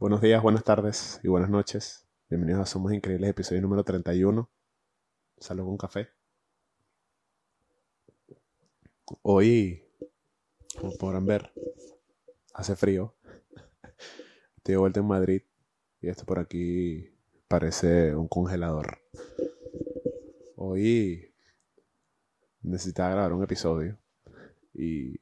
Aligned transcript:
Buenos 0.00 0.20
días, 0.20 0.40
buenas 0.40 0.62
tardes 0.62 1.18
y 1.24 1.28
buenas 1.28 1.50
noches. 1.50 2.06
Bienvenidos 2.30 2.62
a 2.62 2.66
Somos 2.66 2.92
Increíbles, 2.92 3.30
episodio 3.30 3.60
número 3.60 3.82
31. 3.82 4.48
Salud 5.38 5.64
con 5.64 5.76
café. 5.76 6.10
Hoy, 9.22 9.82
como 10.78 10.92
podrán 10.96 11.26
ver, 11.26 11.52
hace 12.54 12.76
frío. 12.76 13.16
Estoy 14.58 14.74
de 14.74 14.76
vuelta 14.76 15.00
en 15.00 15.06
Madrid 15.06 15.42
y 16.00 16.08
esto 16.08 16.24
por 16.24 16.38
aquí 16.38 17.10
parece 17.48 18.14
un 18.14 18.28
congelador. 18.28 19.00
Hoy 20.54 21.34
necesitaba 22.62 23.10
grabar 23.10 23.32
un 23.32 23.42
episodio 23.42 23.98
y 24.72 25.18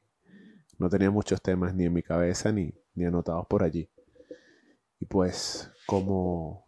no 0.77 0.87
tenía 0.87 1.09
muchos 1.09 1.41
temas 1.41 1.73
ni 1.73 1.85
en 1.85 1.93
mi 1.93 2.03
cabeza 2.03 2.51
ni, 2.51 2.75
ni 2.93 3.05
anotados 3.05 3.47
por 3.47 3.63
allí. 3.63 3.89
Y 4.99 5.05
pues 5.05 5.71
como 5.85 6.67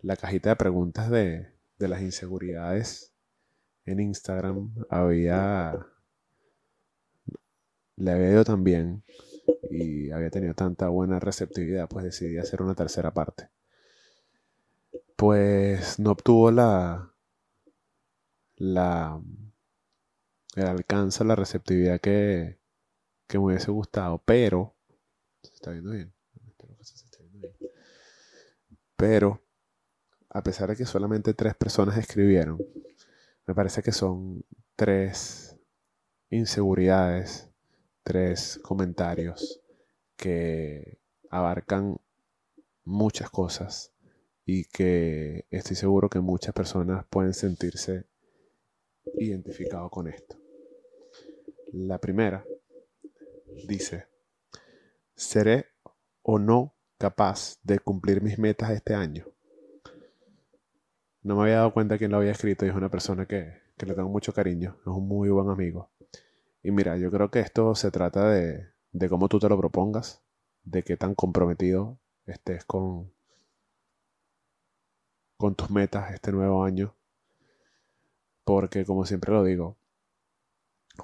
la 0.00 0.16
cajita 0.16 0.50
de 0.50 0.56
preguntas 0.56 1.10
de, 1.10 1.52
de 1.78 1.88
las 1.88 2.02
inseguridades 2.02 3.12
en 3.84 4.00
Instagram 4.00 4.74
había... 4.90 5.86
Le 7.96 8.10
había 8.10 8.30
ido 8.30 8.44
tan 8.44 8.64
bien 8.64 9.04
y 9.70 10.10
había 10.10 10.30
tenido 10.30 10.54
tanta 10.54 10.88
buena 10.88 11.20
receptividad, 11.20 11.88
pues 11.88 12.04
decidí 12.04 12.38
hacer 12.38 12.62
una 12.62 12.74
tercera 12.74 13.12
parte. 13.12 13.50
Pues 15.16 15.98
no 15.98 16.12
obtuvo 16.12 16.50
la, 16.50 17.12
la 18.56 19.20
el 20.56 20.66
alcance, 20.66 21.24
la 21.24 21.36
receptividad 21.36 22.00
que, 22.00 22.58
que 23.26 23.38
me 23.38 23.44
hubiese 23.46 23.70
gustado, 23.70 24.22
pero 24.24 24.74
se 25.42 25.54
está 25.54 25.70
viendo 25.70 25.90
bien. 25.90 26.12
Pero, 28.96 29.42
a 30.30 30.42
pesar 30.42 30.70
de 30.70 30.76
que 30.76 30.86
solamente 30.86 31.34
tres 31.34 31.54
personas 31.54 31.98
escribieron, 31.98 32.58
me 33.46 33.54
parece 33.54 33.82
que 33.82 33.92
son 33.92 34.44
tres 34.76 35.58
inseguridades, 36.30 37.50
tres 38.02 38.60
comentarios 38.62 39.60
que 40.16 41.00
abarcan 41.30 42.00
muchas 42.84 43.30
cosas 43.30 43.92
y 44.44 44.64
que 44.66 45.46
estoy 45.50 45.76
seguro 45.76 46.08
que 46.08 46.20
muchas 46.20 46.54
personas 46.54 47.04
pueden 47.10 47.34
sentirse 47.34 48.06
identificados 49.18 49.90
con 49.90 50.08
esto. 50.08 50.38
La 51.72 51.98
primera 51.98 52.44
dice, 53.66 54.06
¿seré 55.22 55.66
o 56.22 56.38
no 56.38 56.74
capaz 56.98 57.58
de 57.62 57.78
cumplir 57.78 58.22
mis 58.22 58.38
metas 58.38 58.70
este 58.70 58.94
año? 58.94 59.26
No 61.22 61.36
me 61.36 61.42
había 61.42 61.56
dado 61.56 61.72
cuenta 61.72 61.98
quién 61.98 62.10
lo 62.10 62.16
había 62.16 62.32
escrito 62.32 62.66
y 62.66 62.68
es 62.68 62.74
una 62.74 62.90
persona 62.90 63.26
que, 63.26 63.60
que 63.76 63.86
le 63.86 63.94
tengo 63.94 64.08
mucho 64.08 64.32
cariño, 64.32 64.76
es 64.80 64.86
un 64.86 65.06
muy 65.06 65.28
buen 65.30 65.48
amigo. 65.48 65.90
Y 66.62 66.70
mira, 66.72 66.96
yo 66.96 67.10
creo 67.10 67.30
que 67.30 67.40
esto 67.40 67.74
se 67.74 67.90
trata 67.90 68.28
de, 68.30 68.68
de 68.90 69.08
cómo 69.08 69.28
tú 69.28 69.38
te 69.38 69.48
lo 69.48 69.56
propongas, 69.56 70.22
de 70.64 70.82
qué 70.82 70.96
tan 70.96 71.14
comprometido 71.14 71.98
estés 72.26 72.64
con, 72.64 73.12
con 75.36 75.54
tus 75.54 75.70
metas 75.70 76.12
este 76.12 76.32
nuevo 76.32 76.64
año. 76.64 76.94
Porque 78.44 78.84
como 78.84 79.06
siempre 79.06 79.32
lo 79.32 79.44
digo, 79.44 79.76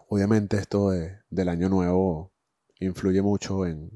obviamente 0.09 0.57
esto 0.57 0.91
de, 0.91 1.21
del 1.31 1.49
año 1.49 1.69
nuevo 1.69 2.33
influye 2.81 3.23
mucho 3.23 3.67
en, 3.67 3.91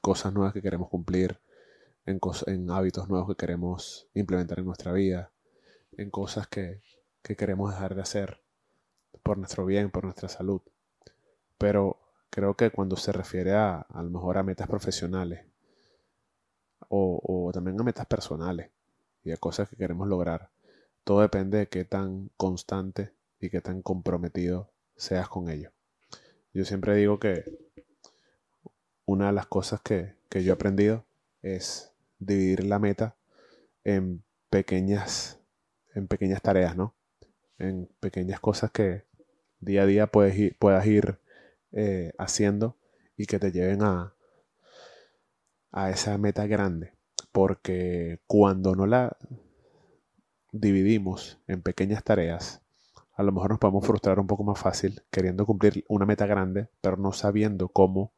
cosas 0.00 0.32
nuevas 0.32 0.52
que 0.52 0.62
queremos 0.62 0.88
cumplir, 0.88 1.40
en, 2.06 2.70
hábitos 2.70 3.08
nuevos 3.08 3.28
que 3.28 3.36
queremos 3.36 4.08
implementar 4.14 4.58
en 4.58 4.66
nuestra 4.66 4.92
vida, 4.92 5.30
en 5.92 6.10
cosas 6.10 6.46
que, 6.48 6.82
que 7.22 7.36
queremos 7.36 7.72
dejar 7.72 7.94
de 7.94 8.02
hacer 8.02 8.40
por 9.22 9.38
nuestro 9.38 9.64
bien, 9.64 9.90
por 9.90 10.04
nuestra 10.04 10.28
salud. 10.28 10.60
Pero 11.58 11.98
creo 12.30 12.54
que 12.54 12.70
cuando 12.70 12.96
se 12.96 13.12
refiere 13.12 13.54
a, 13.54 13.78
a 13.80 14.02
lo 14.02 14.10
mejor 14.10 14.36
a 14.38 14.42
metas 14.42 14.68
profesionales 14.68 15.46
o, 16.88 17.20
o, 17.22 17.52
también 17.52 17.80
a 17.80 17.84
metas 17.84 18.06
personales 18.06 18.70
y 19.22 19.30
a 19.30 19.36
cosas 19.36 19.68
que 19.68 19.76
queremos 19.76 20.08
lograr, 20.08 20.50
todo 21.04 21.20
depende 21.20 21.58
de 21.58 21.68
qué 21.68 21.84
tan 21.84 22.30
constante 22.36 23.12
y 23.40 23.50
qué 23.50 23.60
tan 23.60 23.82
comprometido 23.82 24.70
seas 24.96 25.28
con 25.28 25.48
ello. 25.48 25.70
Yo 26.54 26.64
siempre 26.64 26.94
digo 26.94 27.18
que 27.18 27.44
una 29.06 29.26
de 29.26 29.32
las 29.32 29.46
cosas 29.46 29.80
que, 29.80 30.14
que 30.28 30.44
yo 30.44 30.52
he 30.52 30.54
aprendido 30.54 31.04
es 31.42 31.92
dividir 32.20 32.62
la 32.62 32.78
meta 32.78 33.16
en 33.82 34.22
pequeñas, 34.50 35.40
en 35.96 36.06
pequeñas 36.06 36.42
tareas, 36.42 36.76
¿no? 36.76 36.94
En 37.58 37.88
pequeñas 37.98 38.38
cosas 38.38 38.70
que 38.70 39.02
día 39.58 39.82
a 39.82 39.86
día 39.86 40.06
puedes 40.06 40.54
puedas 40.54 40.86
ir 40.86 41.18
eh, 41.72 42.12
haciendo 42.18 42.76
y 43.16 43.26
que 43.26 43.40
te 43.40 43.50
lleven 43.50 43.82
a, 43.82 44.14
a 45.72 45.90
esa 45.90 46.16
meta 46.18 46.46
grande. 46.46 46.92
Porque 47.32 48.20
cuando 48.28 48.76
no 48.76 48.86
la 48.86 49.16
dividimos 50.52 51.40
en 51.48 51.62
pequeñas 51.62 52.04
tareas, 52.04 52.63
a 53.16 53.22
lo 53.22 53.32
mejor 53.32 53.50
nos 53.50 53.58
podemos 53.58 53.86
frustrar 53.86 54.18
un 54.18 54.26
poco 54.26 54.44
más 54.44 54.58
fácil 54.58 55.02
queriendo 55.10 55.46
cumplir 55.46 55.84
una 55.88 56.06
meta 56.06 56.26
grande, 56.26 56.68
pero 56.80 56.96
no 56.96 57.12
sabiendo 57.12 57.68
cómo 57.68 58.12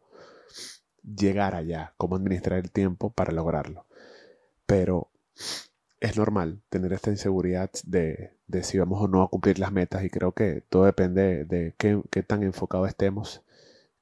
llegar 1.02 1.54
allá, 1.54 1.94
cómo 1.96 2.16
administrar 2.16 2.58
el 2.58 2.70
tiempo 2.70 3.10
para 3.10 3.32
lograrlo. 3.32 3.86
Pero 4.64 5.10
es 6.00 6.16
normal 6.16 6.62
tener 6.70 6.92
esta 6.92 7.10
inseguridad 7.10 7.70
de, 7.84 8.32
de, 8.46 8.62
si 8.62 8.78
vamos 8.78 9.02
o 9.02 9.08
no 9.08 9.22
a 9.22 9.28
cumplir 9.28 9.58
las 9.58 9.72
metas 9.72 10.02
y 10.02 10.10
creo 10.10 10.32
que 10.32 10.62
todo 10.68 10.84
depende 10.84 11.44
de, 11.44 11.74
qué, 11.76 12.00
qué, 12.10 12.22
tan 12.22 12.42
enfocado 12.42 12.86
estemos, 12.86 13.42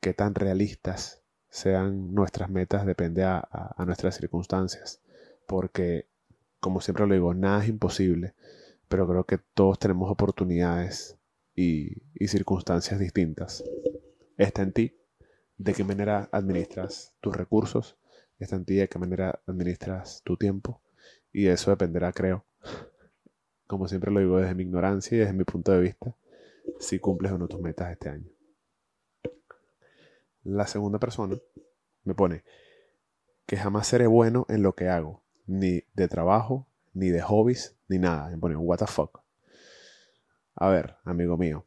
qué 0.01 0.15
tan 0.15 0.35
realistas 0.35 1.23
sean 1.51 2.15
nuestras 2.15 2.51
metas, 2.51 2.87
depende 2.87 3.25
a 3.25 3.75
nuestras 3.87 4.17
circunstancias. 4.17 5.01
Porque, 5.47 6.09
como 6.61 6.81
siempre 6.81 7.07
lo 7.07 7.15
digo, 7.15 7.35
nada 7.35 7.63
es 7.63 7.69
imposible, 7.69 8.35
pero 8.95 9.09
creo 9.09 9.25
que 9.25 9.39
todos 9.39 9.81
tenemos 9.81 10.09
oportunidades 10.09 11.19
y, 11.57 11.97
circunstancias 12.29 13.01
distintas. 13.01 13.65
Está 14.37 14.63
en 14.63 14.73
ti 14.73 14.97
de 15.59 15.75
qué 15.75 15.83
manera 15.83 16.29
administras 16.31 17.13
tus 17.21 17.37
recursos, 17.37 17.99
está 18.39 18.55
en 18.55 18.65
ti 18.65 18.77
de 18.77 18.89
qué 18.89 19.01
manera 19.01 19.43
administras 19.49 20.23
tu 20.23 20.37
tiempo 20.37 20.81
y 21.33 21.49
eso 21.49 21.73
dependerá, 21.73 22.13
creo, 22.13 22.45
como 23.67 23.89
siempre 23.89 24.13
lo 24.13 24.21
digo 24.21 24.39
desde 24.39 24.55
mi 24.55 24.63
ignorancia 24.63 25.17
y 25.17 25.19
desde 25.19 25.33
mi 25.33 25.43
punto 25.43 25.73
de 25.73 25.81
vista, 25.81 26.17
si 26.79 27.01
cumples 27.01 27.33
o 27.33 27.39
no 27.39 27.49
tus 27.49 27.61
metas 27.61 27.91
este 27.91 28.11
año. 28.11 28.31
La 30.45 30.69
segunda 30.69 31.01
persona 31.01 31.37
me 32.05 32.15
pone 32.15 32.45
que 33.45 33.57
jamás 33.57 33.89
seré 33.89 34.07
bueno 34.07 34.47
en 34.49 34.63
lo 34.63 34.77
que 34.77 34.89
hago, 34.89 35.25
ni 35.49 35.83
de 35.95 36.07
trabajo, 36.07 36.69
ni 36.95 37.11
de 37.11 37.21
hobbies, 37.21 37.77
ni 37.89 37.99
nada. 37.99 38.31
Me 38.31 38.39
pone, 38.39 38.57
what 38.57 38.79
the 38.79 38.87
fuck. 38.87 39.21
A 40.55 40.69
ver, 40.69 40.97
amigo 41.05 41.37
mío, 41.37 41.67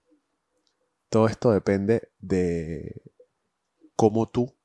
todo 1.09 1.27
esto 1.27 1.51
depende 1.51 2.09
de 2.19 3.01
cómo 3.95 4.27
tú 4.27 4.55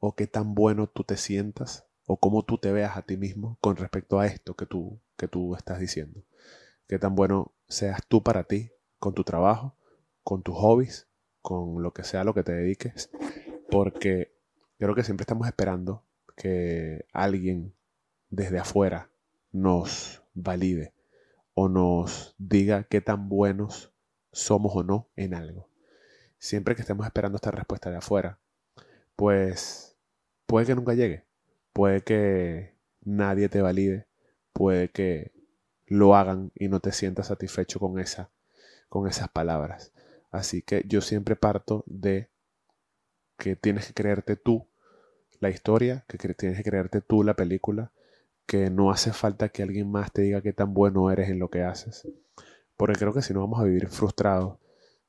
o 0.00 0.14
qué 0.14 0.26
tan 0.26 0.54
bueno 0.54 0.88
tú 0.88 1.04
te 1.04 1.16
sientas 1.16 1.86
o 2.06 2.18
cómo 2.18 2.44
tú 2.44 2.58
te 2.58 2.72
veas 2.72 2.96
a 2.96 3.02
ti 3.02 3.16
mismo 3.16 3.58
con 3.60 3.76
respecto 3.76 4.18
a 4.18 4.26
esto 4.26 4.54
que 4.54 4.66
tú, 4.66 5.00
que 5.16 5.28
tú 5.28 5.54
estás 5.54 5.78
diciendo. 5.78 6.24
Qué 6.88 6.98
tan 6.98 7.14
bueno 7.14 7.52
seas 7.68 8.00
tú 8.08 8.22
para 8.22 8.44
ti, 8.44 8.72
con 8.98 9.14
tu 9.14 9.24
trabajo, 9.24 9.76
con 10.24 10.42
tus 10.42 10.56
hobbies, 10.56 11.06
con 11.42 11.82
lo 11.82 11.92
que 11.92 12.04
sea 12.04 12.24
lo 12.24 12.34
que 12.34 12.42
te 12.42 12.52
dediques, 12.52 13.10
porque 13.70 14.34
creo 14.78 14.94
que 14.94 15.04
siempre 15.04 15.22
estamos 15.22 15.46
esperando 15.46 16.04
que 16.36 17.06
alguien 17.12 17.74
desde 18.30 18.58
afuera 18.58 19.10
nos 19.52 20.22
valide 20.34 20.94
o 21.54 21.68
nos 21.68 22.34
diga 22.38 22.84
qué 22.84 23.00
tan 23.00 23.28
buenos 23.28 23.92
somos 24.32 24.72
o 24.74 24.82
no 24.82 25.08
en 25.16 25.34
algo. 25.34 25.68
Siempre 26.38 26.74
que 26.74 26.82
estemos 26.82 27.06
esperando 27.06 27.36
esta 27.36 27.50
respuesta 27.50 27.90
de 27.90 27.96
afuera, 27.96 28.38
pues 29.16 29.96
puede 30.46 30.66
que 30.66 30.74
nunca 30.74 30.94
llegue, 30.94 31.24
puede 31.72 32.02
que 32.02 32.74
nadie 33.00 33.48
te 33.48 33.60
valide, 33.60 34.06
puede 34.52 34.90
que 34.90 35.32
lo 35.86 36.14
hagan 36.14 36.52
y 36.54 36.68
no 36.68 36.80
te 36.80 36.92
sientas 36.92 37.28
satisfecho 37.28 37.80
con 37.80 37.98
esa 37.98 38.30
con 38.88 39.08
esas 39.08 39.28
palabras. 39.28 39.92
Así 40.30 40.62
que 40.62 40.84
yo 40.86 41.00
siempre 41.00 41.36
parto 41.36 41.84
de 41.86 42.30
que 43.36 43.56
tienes 43.56 43.86
que 43.86 43.94
creerte 43.94 44.36
tú 44.36 44.68
la 45.40 45.50
historia, 45.50 46.04
que 46.08 46.18
tienes 46.18 46.58
que 46.58 46.64
creerte 46.64 47.00
tú 47.00 47.22
la 47.22 47.34
película, 47.34 47.92
que 48.48 48.70
no 48.70 48.90
hace 48.90 49.12
falta 49.12 49.50
que 49.50 49.62
alguien 49.62 49.90
más 49.90 50.10
te 50.10 50.22
diga 50.22 50.40
qué 50.40 50.54
tan 50.54 50.72
bueno 50.72 51.10
eres 51.10 51.28
en 51.28 51.38
lo 51.38 51.50
que 51.50 51.62
haces. 51.62 52.08
Porque 52.78 52.98
creo 52.98 53.12
que 53.12 53.20
si 53.20 53.34
no 53.34 53.40
vamos 53.40 53.60
a 53.60 53.64
vivir 53.64 53.88
frustrados, 53.88 54.56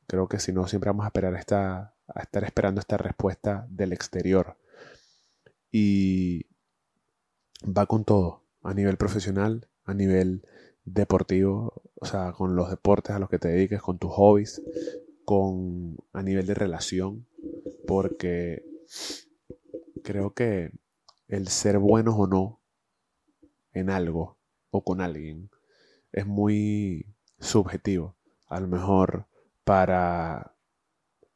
creo 0.07 0.27
que 0.27 0.39
si 0.39 0.51
no 0.51 0.67
siempre 0.67 0.89
vamos 0.89 1.05
a 1.05 1.07
esperar 1.07 1.33
a 1.33 1.39
estar 1.39 2.43
esperando 2.43 2.81
esta 2.81 2.97
respuesta 2.97 3.65
del 3.69 3.93
exterior. 3.93 4.57
Y 5.71 6.47
va 7.65 7.85
con 7.85 8.03
todo, 8.03 8.43
a 8.61 8.73
nivel 8.73 8.97
profesional, 8.97 9.69
a 9.85 9.93
nivel 9.93 10.45
deportivo, 10.83 11.81
o 11.95 12.05
sea, 12.05 12.33
con 12.33 12.57
los 12.57 12.69
deportes 12.69 13.15
a 13.15 13.19
los 13.19 13.29
que 13.29 13.39
te 13.39 13.47
dediques, 13.47 13.81
con 13.81 13.99
tus 13.99 14.11
hobbies, 14.11 14.61
con 15.23 15.95
a 16.11 16.21
nivel 16.23 16.45
de 16.45 16.55
relación, 16.55 17.25
porque 17.87 18.65
creo 20.03 20.33
que 20.33 20.73
el 21.29 21.47
ser 21.47 21.79
buenos 21.79 22.15
o 22.17 22.27
no 22.27 22.58
en 23.79 23.89
algo 23.89 24.37
o 24.71 24.83
con 24.83 25.01
alguien 25.01 25.49
es 26.11 26.25
muy 26.25 27.05
subjetivo. 27.39 28.15
A 28.47 28.59
lo 28.59 28.67
mejor 28.67 29.27
para 29.63 30.55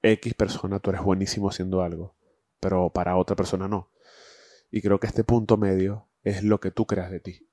X 0.02 0.34
persona 0.34 0.80
tú 0.80 0.90
eres 0.90 1.02
buenísimo 1.02 1.50
haciendo 1.50 1.82
algo, 1.82 2.16
pero 2.60 2.90
para 2.90 3.18
otra 3.18 3.36
persona 3.36 3.68
no. 3.68 3.90
Y 4.72 4.82
creo 4.82 5.00
que 5.00 5.08
este 5.08 5.24
punto 5.24 5.58
medio 5.58 6.08
es 6.24 6.44
lo 6.44 6.60
que 6.60 6.72
tú 6.72 6.86
creas 6.86 7.12
de 7.12 7.20
ti. 7.20 7.48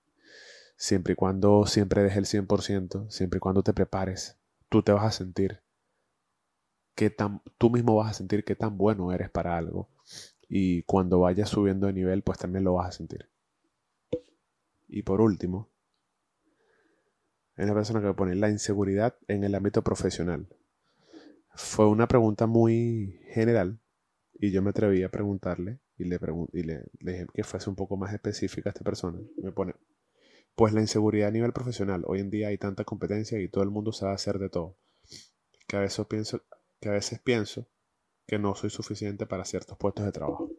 Siempre 0.77 1.13
y 1.13 1.17
cuando 1.17 1.67
siempre 1.67 2.03
des 2.03 2.17
el 2.17 2.25
100%, 2.25 3.11
siempre 3.11 3.39
y 3.39 3.41
cuando 3.41 3.63
te 3.63 3.75
prepares, 3.75 4.39
tú 4.69 4.83
te 4.83 4.93
vas 4.93 5.05
a 5.05 5.13
sentir 5.13 5.61
que 6.95 7.11
tan, 7.11 7.43
tú 7.59 7.71
mismo 7.71 7.97
vas 7.97 8.11
a 8.11 8.15
sentir 8.15 8.45
que 8.45 8.57
tan 8.57 8.79
bueno 8.79 9.13
eres 9.13 9.31
para 9.31 9.57
algo. 9.57 9.91
Y 10.49 10.83
cuando 10.85 11.21
vayas 11.21 11.51
subiendo 11.51 11.87
de 11.87 11.93
nivel, 11.93 12.23
pues 12.23 12.39
también 12.39 12.65
lo 12.65 12.75
vas 12.75 12.89
a 12.89 12.93
sentir. 12.93 13.29
Y 14.93 15.03
por 15.03 15.21
último, 15.21 15.71
es 17.57 17.65
una 17.65 17.75
persona 17.75 18.03
que 18.03 18.13
pone 18.13 18.35
la 18.35 18.51
inseguridad 18.51 19.17
en 19.29 19.45
el 19.45 19.55
ámbito 19.55 19.83
profesional. 19.83 20.49
Fue 21.55 21.87
una 21.87 22.09
pregunta 22.09 22.49
muy 22.49 23.21
general 23.29 23.79
y 24.35 24.51
yo 24.51 24.63
me 24.63 24.71
atreví 24.71 25.05
a 25.05 25.11
preguntarle 25.11 25.79
y 25.97 26.05
le, 26.05 26.19
y 26.53 26.63
le, 26.65 26.87
dije 26.99 27.27
que 27.33 27.45
fuese 27.45 27.71
un 27.71 27.77
poco 27.77 27.97
más 27.97 28.13
específica 28.13 28.71
a 28.71 28.73
esta 28.73 28.83
persona. 28.83 29.21
Me 29.37 29.53
pone, 29.53 29.77
pues 30.57 30.73
la 30.73 30.81
inseguridad 30.81 31.29
a 31.29 31.33
nivel 31.33 31.53
profesional. 31.53 32.03
Hoy 32.07 32.19
en 32.19 32.31
día 32.31 32.49
hay 32.49 32.59
tanta 32.59 32.83
competencia 32.83 33.41
y 33.41 33.49
todo 33.49 33.63
el 33.63 33.71
mundo 33.71 33.93
sabe 33.93 34.15
hacer 34.15 34.41
de 34.41 34.49
todo. 34.49 34.77
Que 35.69 35.77
a 35.77 35.81
veces 35.81 36.05
pienso 36.07 36.43
que, 36.81 36.89
a 36.89 36.93
veces 36.93 37.21
pienso 37.21 37.69
que 38.27 38.41
no 38.41 38.57
soy 38.57 38.71
suficiente 38.71 39.25
para 39.25 39.45
ciertos 39.45 39.79
puestos 39.79 40.05
de 40.05 40.11
trabajo. 40.11 40.51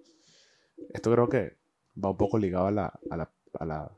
Esto 0.94 1.12
creo 1.12 1.28
que 1.28 1.58
va 2.02 2.12
un 2.12 2.18
poco 2.18 2.38
ligado 2.38 2.68
a 2.68 2.72
la 2.72 3.92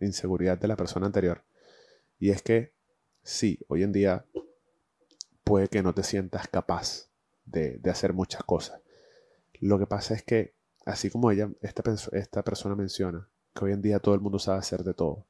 inseguridad 0.00 0.58
de 0.58 0.68
la 0.68 0.76
persona 0.76 1.06
anterior. 1.06 1.44
Y 2.18 2.30
es 2.30 2.42
que 2.42 2.72
sí, 3.22 3.58
hoy 3.68 3.82
en 3.82 3.92
día 3.92 4.24
puede 5.44 5.68
que 5.68 5.82
no 5.82 5.94
te 5.94 6.02
sientas 6.02 6.48
capaz 6.48 7.08
de, 7.44 7.78
de 7.78 7.90
hacer 7.90 8.12
muchas 8.12 8.42
cosas. 8.44 8.80
Lo 9.60 9.78
que 9.78 9.86
pasa 9.86 10.14
es 10.14 10.22
que 10.22 10.54
así 10.88 11.10
como 11.10 11.30
ella, 11.30 11.50
esta, 11.60 11.82
esta 12.12 12.42
persona 12.42 12.74
menciona, 12.74 13.28
que 13.54 13.64
hoy 13.64 13.72
en 13.72 13.82
día 13.82 14.00
todo 14.00 14.14
el 14.14 14.20
mundo 14.20 14.38
sabe 14.38 14.58
hacer 14.58 14.84
de 14.84 14.94
todo, 14.94 15.26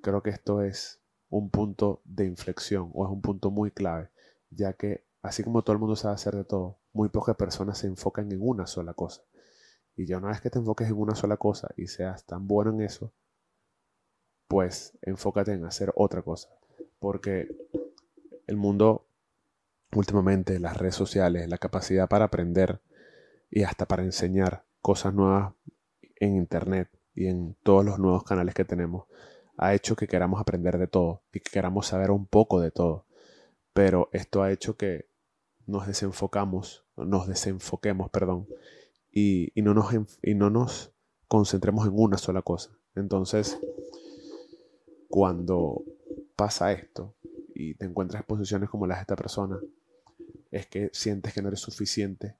creo 0.00 0.22
que 0.22 0.30
esto 0.30 0.62
es 0.62 1.00
un 1.28 1.50
punto 1.50 2.00
de 2.04 2.24
inflexión 2.24 2.90
o 2.94 3.04
es 3.04 3.12
un 3.12 3.20
punto 3.20 3.50
muy 3.50 3.70
clave, 3.70 4.08
ya 4.50 4.72
que 4.72 5.04
así 5.20 5.42
como 5.44 5.62
todo 5.62 5.74
el 5.74 5.80
mundo 5.80 5.96
sabe 5.96 6.14
hacer 6.14 6.34
de 6.34 6.44
todo, 6.44 6.78
muy 6.94 7.10
pocas 7.10 7.36
personas 7.36 7.78
se 7.78 7.88
enfocan 7.88 8.32
en 8.32 8.40
una 8.40 8.66
sola 8.66 8.94
cosa. 8.94 9.22
Y 9.96 10.06
ya 10.06 10.16
una 10.16 10.28
vez 10.28 10.40
que 10.40 10.48
te 10.48 10.58
enfoques 10.58 10.88
en 10.88 10.96
una 10.96 11.14
sola 11.14 11.36
cosa 11.36 11.68
y 11.76 11.88
seas 11.88 12.24
tan 12.24 12.46
bueno 12.46 12.70
en 12.70 12.80
eso, 12.80 13.12
pues 14.52 14.92
enfócate 15.00 15.54
en 15.54 15.64
hacer 15.64 15.94
otra 15.96 16.20
cosa. 16.20 16.50
Porque 16.98 17.48
el 18.46 18.58
mundo, 18.58 19.06
últimamente, 19.96 20.60
las 20.60 20.76
redes 20.76 20.94
sociales, 20.94 21.48
la 21.48 21.56
capacidad 21.56 22.06
para 22.06 22.26
aprender 22.26 22.82
y 23.50 23.62
hasta 23.62 23.88
para 23.88 24.02
enseñar 24.02 24.66
cosas 24.82 25.14
nuevas 25.14 25.54
en 26.16 26.36
Internet 26.36 26.90
y 27.14 27.28
en 27.28 27.56
todos 27.62 27.82
los 27.82 27.98
nuevos 27.98 28.24
canales 28.24 28.54
que 28.54 28.66
tenemos 28.66 29.06
ha 29.56 29.72
hecho 29.72 29.96
que 29.96 30.06
queramos 30.06 30.38
aprender 30.38 30.76
de 30.76 30.86
todo 30.86 31.22
y 31.32 31.40
que 31.40 31.50
queramos 31.50 31.86
saber 31.86 32.10
un 32.10 32.26
poco 32.26 32.60
de 32.60 32.70
todo. 32.70 33.06
Pero 33.72 34.10
esto 34.12 34.42
ha 34.42 34.52
hecho 34.52 34.76
que 34.76 35.08
nos 35.66 35.86
desenfocamos, 35.86 36.84
nos 36.94 37.26
desenfoquemos, 37.26 38.10
perdón, 38.10 38.48
y, 39.10 39.50
no 39.56 39.72
nos, 39.72 39.94
y 40.22 40.34
no 40.34 40.50
nos 40.50 40.92
concentremos 41.26 41.86
en 41.86 41.94
una 41.94 42.18
sola 42.18 42.42
cosa. 42.42 42.76
Entonces, 42.94 43.58
cuando 45.12 45.84
pasa 46.36 46.72
esto 46.72 47.14
y 47.54 47.74
te 47.74 47.84
encuentras 47.84 48.22
en 48.22 48.26
posiciones 48.26 48.70
como 48.70 48.86
las 48.86 48.96
de 48.96 49.02
esta 49.02 49.14
persona, 49.14 49.60
es 50.50 50.66
que 50.66 50.88
sientes 50.94 51.34
que 51.34 51.42
no 51.42 51.48
eres 51.48 51.60
suficiente 51.60 52.34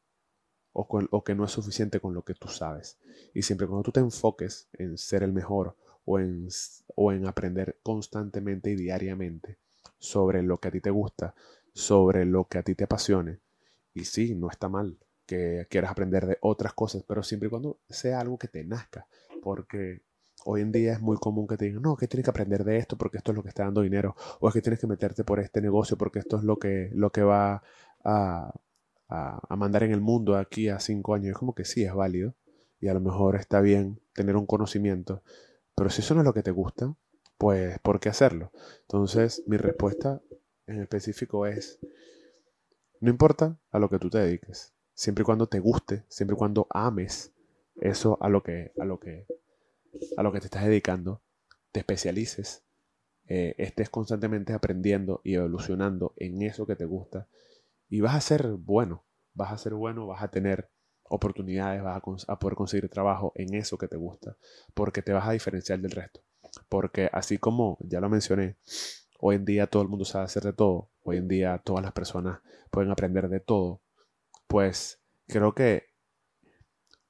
o, 0.73 1.23
que 1.23 1.35
no 1.35 1.45
es 1.45 1.51
suficiente 1.51 2.01
con 2.01 2.15
lo 2.15 2.23
que 2.23 2.33
tú 2.33 2.49
sabes. 2.49 2.97
Y 3.35 3.43
siempre 3.43 3.67
cuando 3.67 3.83
tú 3.83 3.93
te 3.93 4.01
enfoques 4.01 4.69
en 4.73 4.97
ser 4.97 5.23
el 5.23 5.35
mejor 5.35 5.77
o 6.07 6.19
en, 6.19 6.49
o 6.95 7.13
en 7.13 7.27
aprender 7.27 7.77
constantemente 7.83 8.71
y 8.71 8.77
diariamente 8.77 9.59
sobre 9.99 10.43
lo 10.43 10.59
que 10.59 10.69
a 10.69 10.71
ti 10.71 10.81
te 10.81 10.89
gusta, 10.89 11.35
sobre 11.75 12.25
lo 12.25 12.49
que 12.49 12.57
a 12.57 12.63
ti 12.63 12.75
te 12.75 12.85
apasione, 12.85 13.41
y 13.93 14.07
sí, 14.07 14.35
no 14.35 14.49
está 14.49 14.71
mal 14.71 14.97
que 15.27 15.67
quieras 15.69 15.91
aprender 15.91 16.27
de 16.27 16.39
otras 16.41 16.73
cosas, 16.73 17.05
pero 17.07 17.23
siempre 17.23 17.49
y 17.49 17.51
cuando 17.51 17.81
sea 17.91 18.19
algo 18.19 18.39
que 18.39 18.49
te 18.49 18.65
nazca, 18.65 19.07
porque 19.43 20.01
hoy 20.45 20.63
en 20.63 20.73
día 20.73 20.93
es 20.93 21.01
muy 21.01 21.17
común 21.17 21.47
que 21.47 21.57
te 21.57 21.67
digan, 21.67 21.83
no, 21.83 21.97
que 21.97 22.09
tienes 22.09 22.25
que 22.25 22.31
aprender 22.31 22.65
de 22.65 22.79
esto 22.79 22.97
porque 22.97 23.19
esto 23.19 23.33
es 23.33 23.37
lo 23.37 23.43
que 23.43 23.49
está 23.49 23.65
dando 23.65 23.83
dinero, 23.83 24.17
o 24.41 24.49
es 24.49 24.55
que 24.55 24.63
tienes 24.63 24.81
que 24.81 24.87
meterte 24.87 25.25
por 25.25 25.41
este 25.41 25.61
negocio 25.61 25.97
porque 25.97 26.21
esto 26.21 26.39
es 26.39 26.45
lo 26.45 26.59
que, 26.59 26.91
lo 26.95 27.11
que 27.11 27.23
va 27.23 27.63
a, 28.05 28.53
a, 29.09 29.57
mandar 29.57 29.85
en 29.85 29.93
el 29.93 30.01
mundo 30.01 30.37
aquí 30.37 30.69
a 30.69 30.81
cinco 30.81 31.15
años. 31.15 31.33
Es 31.33 31.39
como 31.39 31.55
que 31.55 31.65
sí, 31.65 31.85
es 31.85 31.95
válido 31.95 32.35
y 32.81 32.89
a 32.89 32.95
lo 32.95 33.01
mejor 33.01 33.37
está 33.37 33.61
bien 33.61 34.01
tener 34.13 34.37
un 34.37 34.47
conocimiento, 34.47 35.23
pero 35.75 35.91
si 35.91 36.01
eso 36.01 36.15
no 36.15 36.21
es 36.21 36.27
lo 36.27 36.35
que 36.35 36.43
te 36.43 36.51
gusta, 36.51 36.95
pues 37.39 37.79
¿por 37.81 38.01
qué 38.01 38.09
hacerlo? 38.09 38.53
Entonces 38.83 39.43
mi 39.47 39.57
respuesta 39.57 40.21
en 40.67 40.81
específico 40.81 41.47
es, 41.47 41.79
no 43.01 43.11
importa 43.11 43.59
a 43.71 43.79
lo 43.79 43.89
que 43.89 43.99
tú 43.99 44.11
te 44.11 44.19
dediques, 44.19 44.73
siempre 44.95 45.23
y 45.23 45.25
cuando 45.25 45.47
te 45.47 45.61
guste, 45.61 46.05
siempre 46.09 46.35
y 46.35 46.39
cuando 46.39 46.67
ames 46.71 47.33
eso 47.81 48.19
a 48.21 48.29
lo 48.29 48.43
que, 48.43 48.73
a 48.79 48.85
lo 48.85 48.99
que, 48.99 49.27
a 50.17 50.23
lo 50.23 50.33
que 50.33 50.41
te 50.41 50.47
estás 50.47 50.65
dedicando, 50.65 51.23
te 51.71 51.81
especialices, 51.81 52.65
eh, 53.27 53.55
estés 53.59 53.89
constantemente 53.89 54.53
aprendiendo 54.53 55.21
y 55.25 55.35
evolucionando 55.35 56.13
en 56.17 56.43
eso 56.43 56.67
que 56.67 56.77
te 56.77 56.85
gusta 56.85 57.29
y 57.89 58.01
vas 58.01 58.15
a 58.15 58.21
ser 58.21 58.49
bueno, 58.49 59.05
vas 59.35 59.53
a 59.53 59.59
ser 59.59 59.75
bueno, 59.75 60.07
vas 60.07 60.23
a 60.23 60.31
tener 60.31 60.71
oportunidades, 61.05 61.83
vas 61.83 62.03
a, 62.27 62.39
poder 62.39 62.57
conseguir 62.57 62.89
trabajo 62.89 63.33
en 63.35 63.55
eso 63.55 63.77
que 63.77 63.87
te 63.87 63.97
gusta, 63.97 64.37
porque 64.75 65.03
te 65.03 65.13
vas 65.13 65.29
a 65.29 65.33
diferenciar 65.33 65.79
del 65.79 65.91
resto. 65.91 66.23
Porque 66.69 67.11
así 67.13 67.39
como 67.39 67.77
ya 67.81 68.01
lo 68.01 68.09
mencioné, 68.09 68.57
hoy 69.19 69.37
en 69.37 69.45
día 69.45 69.67
todo 69.67 69.83
el 69.83 69.89
mundo 69.89 70.05
sabe 70.05 70.25
hacer 70.25 70.43
de 70.43 70.53
todo, 70.53 70.91
hoy 71.03 71.19
en 71.19 71.29
día 71.29 71.61
todas 71.63 71.83
las 71.83 71.93
personas 71.93 72.41
pueden 72.71 72.91
aprender 72.91 73.29
de 73.29 73.41
todo, 73.41 73.83
pues 74.47 75.01
creo 75.27 75.55
que 75.55 75.85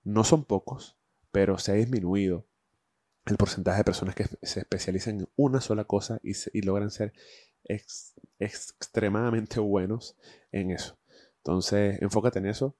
no 0.02 0.24
son 0.24 0.44
pocos, 0.44 0.98
pero 1.30 1.58
se 1.58 1.72
ha 1.72 1.74
disminuido 1.74 2.46
el 3.26 3.36
porcentaje 3.36 3.78
de 3.78 3.84
personas 3.84 4.14
que 4.14 4.24
se 4.42 4.60
especializan 4.60 5.20
en 5.20 5.28
una 5.36 5.60
sola 5.60 5.84
cosa 5.84 6.20
y, 6.22 6.62
logran 6.62 6.90
ser 6.90 7.12
extremadamente 8.38 9.60
buenos 9.60 10.16
en 10.50 10.70
eso. 10.72 10.98
Entonces, 11.38 12.00
enfócate 12.02 12.40
en 12.40 12.46
eso. 12.46 12.76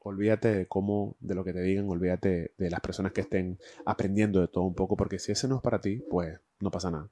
Olvídate 0.00 0.54
de 0.54 0.66
cómo, 0.66 1.16
de 1.20 1.34
lo 1.34 1.44
que 1.44 1.52
te 1.52 1.62
digan, 1.62 1.88
olvídate 1.88 2.54
de 2.58 2.70
las 2.70 2.80
personas 2.80 3.12
que 3.12 3.22
estén 3.22 3.58
aprendiendo 3.86 4.40
de 4.40 4.48
todo 4.48 4.64
un 4.64 4.74
poco, 4.74 4.96
porque 4.96 5.18
si 5.18 5.32
ese 5.32 5.48
no 5.48 5.56
es 5.56 5.62
para 5.62 5.80
ti, 5.80 6.04
pues 6.10 6.38
no 6.60 6.70
pasa 6.70 6.90
nada. 6.90 7.10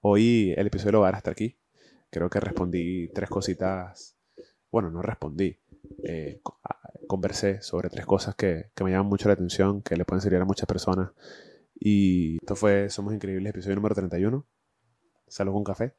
Hoy 0.00 0.52
el 0.56 0.66
episodio 0.66 0.92
lo 0.92 1.00
va 1.00 1.08
a 1.08 1.10
dar 1.12 1.16
hasta 1.16 1.30
aquí. 1.30 1.58
Creo 2.10 2.28
que 2.28 2.40
respondí 2.40 3.08
tres 3.08 3.30
cositas. 3.30 4.16
Bueno, 4.70 4.90
no 4.90 5.00
respondí. 5.00 5.58
Eh, 6.04 6.40
conversé 7.06 7.62
sobre 7.62 7.88
tres 7.88 8.06
cosas 8.06 8.34
que, 8.34 8.70
que 8.74 8.84
me 8.84 8.90
llaman 8.90 9.06
mucho 9.08 9.28
la 9.28 9.34
atención, 9.34 9.82
que 9.82 9.96
le 9.96 10.04
pueden 10.04 10.20
servir 10.20 10.40
a 10.40 10.44
muchas 10.44 10.66
personas. 10.66 11.10
Y 11.74 12.36
esto 12.36 12.56
fue 12.56 12.88
Somos 12.90 13.14
Increíbles, 13.14 13.50
episodio 13.50 13.76
número 13.76 13.94
31 13.94 14.46
salud 15.28 15.52
con 15.52 15.64
café. 15.64 15.94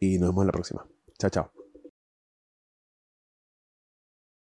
Y 0.00 0.18
nos 0.18 0.30
vemos 0.30 0.42
en 0.42 0.46
la 0.46 0.52
próxima. 0.52 0.86
Chao, 1.18 1.30
chao. 1.30 1.63